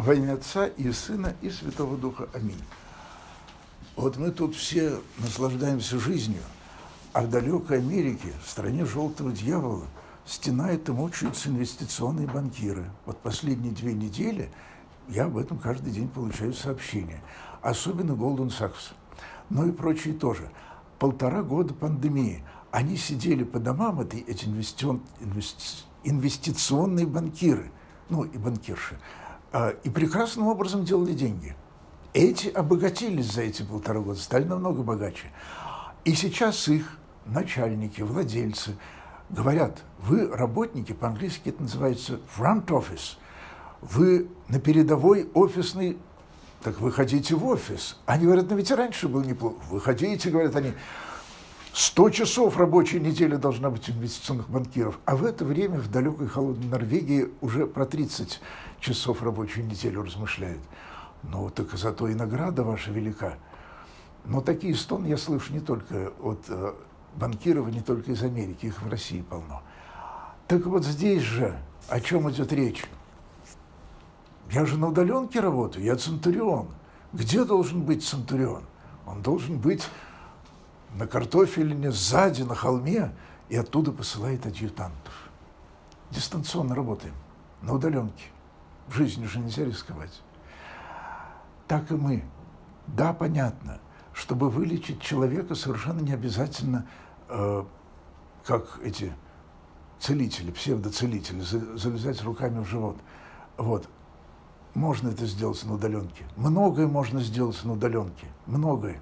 [0.00, 2.26] Во имя Отца и Сына и Святого Духа.
[2.32, 2.62] Аминь.
[3.96, 6.40] Вот мы тут все наслаждаемся жизнью,
[7.12, 9.84] а в далекой Америке, в стране желтого дьявола,
[10.24, 12.86] стенают и мучаются инвестиционные банкиры.
[13.04, 14.50] Вот последние две недели
[15.06, 17.22] я об этом каждый день получаю сообщения.
[17.60, 18.92] Особенно Голден Сакс.
[19.50, 20.50] Ну и прочие тоже.
[20.98, 22.42] Полтора года пандемии.
[22.70, 25.02] Они сидели по домам, эти, эти инвестицион,
[26.04, 27.70] инвестиционные банкиры,
[28.08, 28.98] ну и банкирши,
[29.82, 31.56] и прекрасным образом делали деньги.
[32.12, 35.30] Эти обогатились за эти полтора года, стали намного богаче.
[36.04, 38.76] И сейчас их начальники, владельцы
[39.28, 43.16] говорят, вы работники, по-английски это называется front office,
[43.80, 45.98] вы на передовой офисный,
[46.62, 47.96] так вы ходите в офис.
[48.06, 49.56] Они говорят, ну ведь раньше был неплохо.
[49.70, 50.72] Вы ходите, говорят они,
[51.72, 56.26] 100 часов рабочей недели должна быть у инвестиционных банкиров, а в это время в далекой
[56.26, 58.40] холодной Норвегии уже про 30
[58.80, 60.62] часов рабочей недели размышляют.
[61.22, 63.34] Ну, так зато и награда ваша велика.
[64.24, 66.74] Но такие стоны я слышу не только от э,
[67.14, 69.62] банкиров, не только из Америки, их в России полно.
[70.48, 72.84] Так вот здесь же о чем идет речь?
[74.50, 76.68] Я же на удаленке работаю, я центурион.
[77.12, 78.64] Где должен быть центурион?
[79.06, 79.84] Он должен быть
[80.94, 83.12] на картофелине сзади, на холме,
[83.48, 85.30] и оттуда посылает адъютантов.
[86.10, 87.14] Дистанционно работаем,
[87.62, 88.24] на удаленке.
[88.90, 90.20] В жизни уже нельзя рисковать
[91.70, 92.24] так и мы.
[92.88, 93.78] Да, понятно,
[94.12, 96.84] чтобы вылечить человека совершенно не обязательно,
[97.28, 97.64] э,
[98.44, 99.12] как эти
[100.00, 102.96] целители, псевдоцелители, залезать руками в живот.
[103.56, 103.88] Вот.
[104.74, 106.24] Можно это сделать на удаленке.
[106.36, 108.26] Многое можно сделать на удаленке.
[108.46, 109.00] Многое.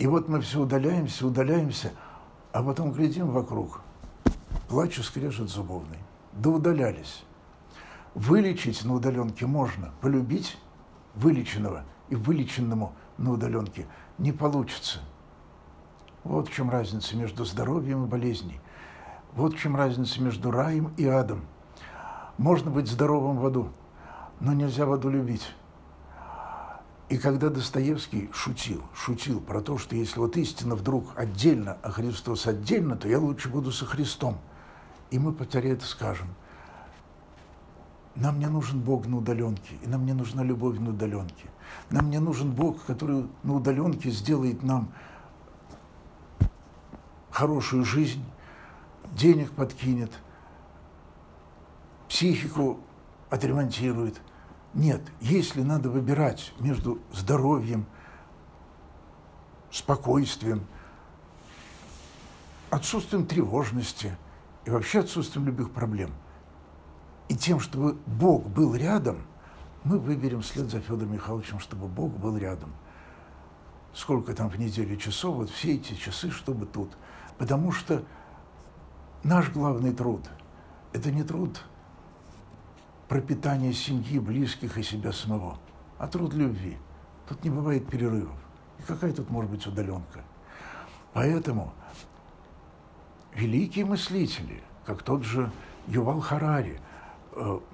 [0.00, 1.92] И вот мы все удаляемся, удаляемся,
[2.52, 3.80] а потом глядим вокруг.
[4.68, 5.98] Плачу, скрежет зубовный.
[6.32, 7.22] Да удалялись.
[8.16, 10.56] Вылечить на удаленке можно, полюбить
[11.16, 13.86] вылеченного и вылеченному на удаленке
[14.16, 15.00] не получится.
[16.24, 18.58] Вот в чем разница между здоровьем и болезнью.
[19.34, 21.44] Вот в чем разница между раем и адом.
[22.38, 23.68] Можно быть здоровым в аду,
[24.40, 25.54] но нельзя в аду любить.
[27.10, 32.46] И когда Достоевский шутил, шутил про то, что если вот истина вдруг отдельно, а Христос
[32.46, 34.38] отдельно, то я лучше буду со Христом.
[35.10, 36.28] И мы повторяя это скажем–
[38.16, 41.48] нам не нужен Бог на удаленке, и нам не нужна любовь на удаленке.
[41.90, 44.92] Нам не нужен Бог, который на удаленке сделает нам
[47.30, 48.24] хорошую жизнь,
[49.12, 50.10] денег подкинет,
[52.08, 52.80] психику
[53.28, 54.20] отремонтирует.
[54.72, 57.84] Нет, если надо выбирать между здоровьем,
[59.70, 60.66] спокойствием,
[62.70, 64.16] отсутствием тревожности
[64.64, 66.10] и вообще отсутствием любых проблем–
[67.28, 69.18] и тем, чтобы Бог был рядом,
[69.84, 72.72] мы выберем вслед за Федором Михайловичем, чтобы Бог был рядом.
[73.94, 76.96] Сколько там в неделю часов, вот все эти часы, чтобы тут.
[77.38, 78.04] Потому что
[79.22, 80.28] наш главный труд–
[80.92, 81.62] это не труд
[83.08, 85.58] пропитания семьи, близких и себя самого,
[85.98, 86.76] а труд любви.
[87.28, 88.38] Тут не бывает перерывов.
[88.78, 90.24] И какая тут может быть удаленка?
[91.12, 91.72] Поэтому
[93.34, 95.50] великие мыслители, как тот же
[95.86, 96.80] Ювал Харари,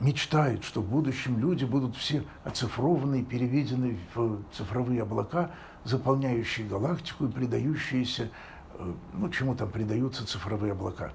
[0.00, 5.52] мечтает, что в будущем люди будут все оцифрованы, переведены в цифровые облака,
[5.84, 8.30] заполняющие галактику и придающиеся,
[8.74, 11.12] э, ну, чему там придаются цифровые облака.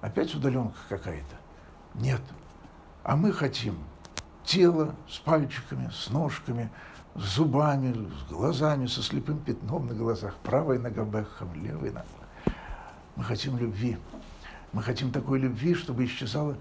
[0.00, 1.36] Опять удаленка какая-то?
[1.94, 2.22] Нет.
[3.02, 3.76] А мы хотим
[4.44, 6.70] тело с пальчиками, с ножками,
[7.16, 12.06] с зубами, с глазами, со слепым пятном на глазах, правой нога Бекхэм, левой нога.
[13.16, 13.98] Мы хотим любви.
[14.72, 16.56] Мы хотим такой любви, чтобы исчезала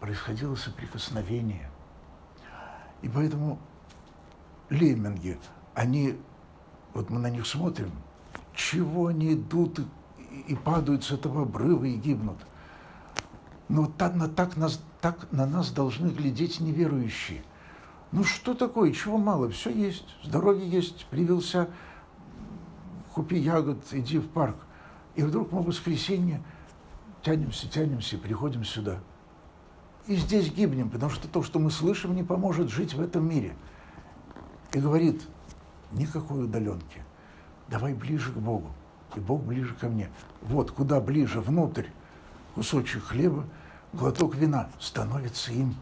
[0.00, 1.70] происходило соприкосновение.
[3.02, 3.58] И поэтому
[4.70, 5.38] лемминги,
[5.74, 6.16] они,
[6.94, 7.90] вот мы на них смотрим,
[8.54, 9.84] чего они идут и,
[10.48, 12.38] и падают с этого обрыва и гибнут.
[13.68, 17.42] Но так, на, так, нас, так на нас должны глядеть неверующие.
[18.10, 21.68] Ну что такое, чего мало, все есть, здоровье есть, привился,
[23.12, 24.56] купи ягод, иди в парк.
[25.14, 26.42] И вдруг мы в воскресенье
[27.22, 29.00] тянемся, тянемся, приходим сюда–
[30.08, 33.54] и здесь гибнем, потому что то, что мы слышим, не поможет жить в этом мире.
[34.72, 35.22] И говорит,
[35.92, 37.04] никакой удаленки,
[37.68, 38.70] давай ближе к Богу,
[39.14, 40.08] и Бог ближе ко мне.
[40.40, 41.88] Вот, куда ближе, внутрь,
[42.54, 43.44] кусочек хлеба,
[43.92, 45.76] глоток вина становится им.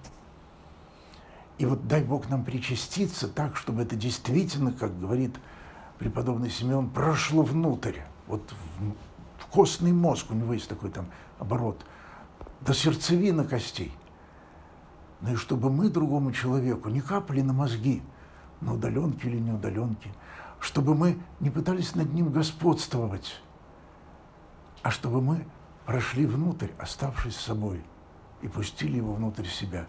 [1.58, 5.36] И вот дай Бог нам причаститься так, чтобы это действительно, как говорит
[6.00, 11.06] преподобный Симеон, прошло внутрь, вот в, в костный мозг, у него есть такой там
[11.38, 11.86] оборот,
[12.60, 13.92] до сердцевины костей–
[15.20, 18.02] но и чтобы мы другому человеку не капали на мозги,
[18.60, 20.12] на удаленке или не удаленке,
[20.60, 23.40] чтобы мы не пытались над ним господствовать,
[24.82, 25.46] а чтобы мы
[25.84, 27.82] прошли внутрь, оставшись с собой,
[28.42, 29.86] и пустили его внутрь себя.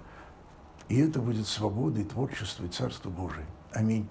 [0.89, 3.45] И это будет свобода и творчество, и Царство Божие.
[3.71, 4.07] Аминь.